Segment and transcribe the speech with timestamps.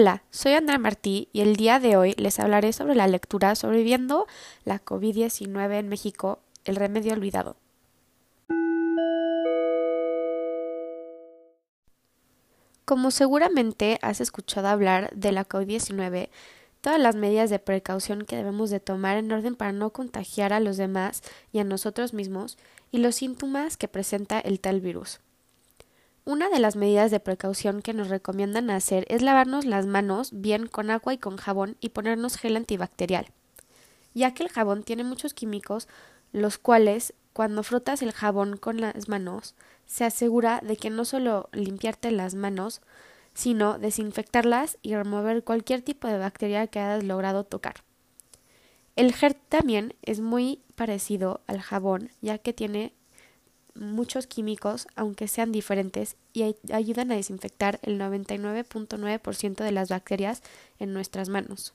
[0.00, 4.26] Hola, soy Andrea Martí y el día de hoy les hablaré sobre la lectura Sobreviviendo
[4.64, 7.56] la COVID-19 en México, el remedio olvidado.
[12.86, 16.30] Como seguramente has escuchado hablar de la COVID-19,
[16.80, 20.60] todas las medidas de precaución que debemos de tomar en orden para no contagiar a
[20.60, 21.22] los demás
[21.52, 22.56] y a nosotros mismos
[22.90, 25.20] y los síntomas que presenta el tal virus.
[26.30, 30.68] Una de las medidas de precaución que nos recomiendan hacer es lavarnos las manos bien
[30.68, 33.26] con agua y con jabón y ponernos gel antibacterial,
[34.14, 35.88] ya que el jabón tiene muchos químicos,
[36.30, 39.56] los cuales, cuando frotas el jabón con las manos,
[39.86, 42.80] se asegura de que no solo limpiarte las manos,
[43.34, 47.82] sino desinfectarlas y remover cualquier tipo de bacteria que hayas logrado tocar.
[48.94, 52.94] El gel también es muy parecido al jabón, ya que tiene
[53.74, 60.42] muchos químicos, aunque sean diferentes, y ayudan a desinfectar el 99.9% de las bacterias
[60.78, 61.74] en nuestras manos.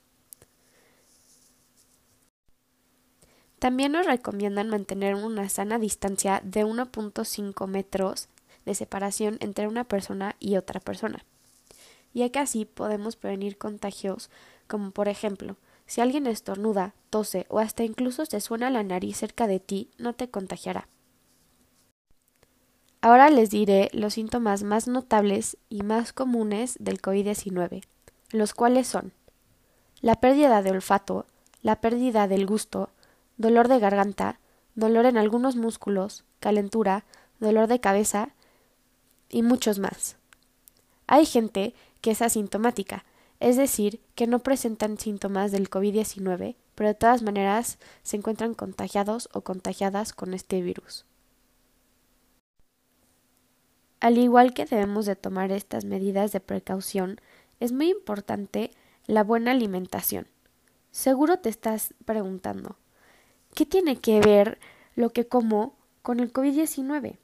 [3.59, 8.27] También nos recomiendan mantener una sana distancia de 1.5 metros
[8.65, 11.25] de separación entre una persona y otra persona,
[12.13, 14.29] ya que así podemos prevenir contagios
[14.67, 19.47] como por ejemplo, si alguien estornuda, tose o hasta incluso se suena la nariz cerca
[19.47, 20.87] de ti, no te contagiará.
[23.05, 27.83] Ahora les diré los síntomas más notables y más comunes del COVID-19,
[28.31, 29.13] los cuales son
[30.01, 31.27] la pérdida de olfato,
[31.61, 32.89] la pérdida del gusto,
[33.37, 34.39] dolor de garganta,
[34.73, 37.05] dolor en algunos músculos, calentura,
[37.39, 38.29] dolor de cabeza
[39.29, 40.17] y muchos más.
[41.05, 43.05] Hay gente que es asintomática,
[43.39, 49.29] es decir, que no presentan síntomas del COVID-19, pero de todas maneras se encuentran contagiados
[49.31, 51.05] o contagiadas con este virus.
[54.05, 57.19] Al igual que debemos de tomar estas medidas de precaución,
[57.59, 58.69] es muy importante
[59.07, 60.27] la buena alimentación.
[60.91, 62.77] Seguro te estás preguntando,
[63.55, 64.59] ¿qué tiene que ver
[64.95, 67.17] lo que como con el COVID-19?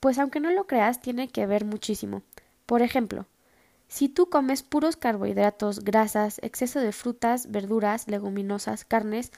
[0.00, 2.22] Pues aunque no lo creas, tiene que ver muchísimo.
[2.66, 3.26] Por ejemplo,
[3.86, 9.30] si tú comes puros carbohidratos, grasas, exceso de frutas, verduras, leguminosas, carnes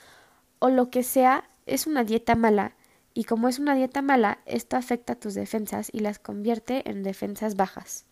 [0.61, 2.73] o lo que sea, es una dieta mala
[3.13, 7.57] y como es una dieta mala, esto afecta tus defensas y las convierte en defensas
[7.57, 8.07] bajas.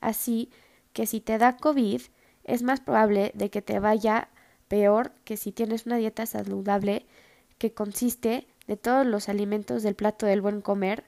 [0.00, 0.50] Así
[0.92, 2.00] que si te da COVID,
[2.44, 4.28] es más probable de que te vaya
[4.68, 7.06] peor que si tienes una dieta saludable
[7.58, 11.04] que consiste de todos los alimentos del plato del buen comer,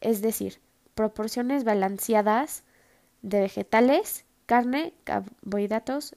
[0.00, 0.60] es decir,
[0.94, 2.64] proporciones balanceadas
[3.22, 6.16] de vegetales, carne, carbohidratos,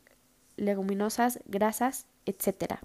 [0.55, 2.75] leguminosas, grasas, etc.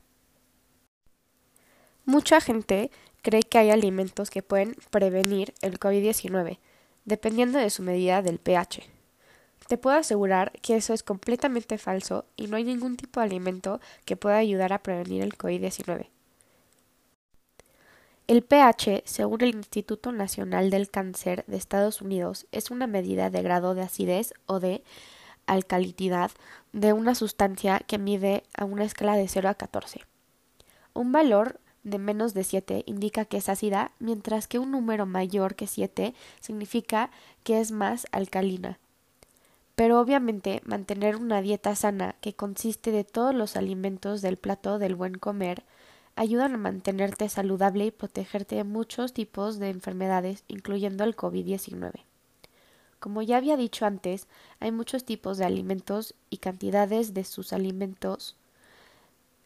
[2.04, 2.91] Mucha gente
[3.22, 6.58] cree que hay alimentos que pueden prevenir el COVID-19,
[7.04, 8.82] dependiendo de su medida del pH.
[9.66, 13.80] Te puedo asegurar que eso es completamente falso y no hay ningún tipo de alimento
[14.04, 16.08] que pueda ayudar a prevenir el COVID-19.
[18.28, 23.42] El pH, según el Instituto Nacional del Cáncer de Estados Unidos, es una medida de
[23.42, 24.82] grado de acidez o de
[25.46, 26.30] alcalinidad
[26.72, 30.02] de una sustancia que mide a una escala de 0 a 14.
[30.92, 35.55] Un valor de menos de 7 indica que es ácida, mientras que un número mayor
[35.55, 37.11] que 7 significa
[37.44, 38.78] que es más alcalina.
[39.75, 44.97] Pero obviamente mantener una dieta sana que consiste de todos los alimentos del plato del
[44.97, 45.62] buen comer
[46.16, 51.93] ayudan a mantenerte saludable y protegerte de muchos tipos de enfermedades, incluyendo el COVID-19.
[52.99, 54.27] Como ya había dicho antes,
[54.59, 58.34] hay muchos tipos de alimentos y cantidades de sus alimentos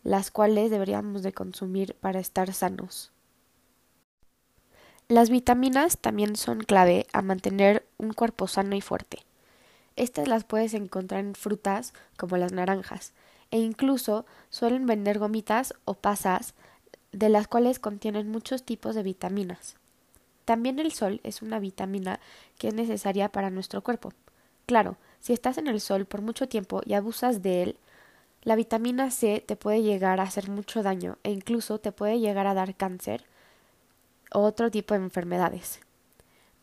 [0.05, 3.13] las cuales deberíamos de consumir para estar sanos.
[5.09, 9.19] Las vitaminas también son clave a mantener un cuerpo sano y fuerte.
[9.97, 13.13] Estas las puedes encontrar en frutas como las naranjas,
[13.51, 16.55] e incluso suelen vender gomitas o pasas
[17.13, 19.77] de las cuales contienen muchos tipos de vitaminas.
[20.47, 22.19] También el sol es una vitamina
[22.59, 24.13] que es necesaria para nuestro cuerpo.
[24.67, 27.77] Claro, si estás en el sol por mucho tiempo y abusas de él,
[28.43, 32.47] la vitamina C te puede llegar a hacer mucho daño e incluso te puede llegar
[32.47, 33.25] a dar cáncer
[34.33, 35.81] o otro tipo de enfermedades.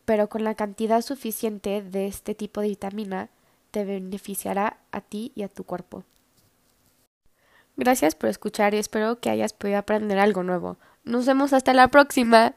[0.05, 3.29] Pero con la cantidad suficiente de este tipo de vitamina
[3.71, 6.03] te beneficiará a ti y a tu cuerpo.
[7.77, 10.77] Gracias por escuchar y espero que hayas podido aprender algo nuevo.
[11.05, 12.55] Nos vemos hasta la próxima.